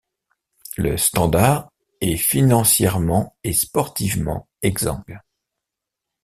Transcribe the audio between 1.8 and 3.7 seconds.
est financièrement et